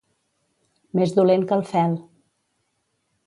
Més 0.99 1.13
dolent 1.19 1.45
que 1.51 1.55
el 1.61 1.63
fel. 1.73 1.93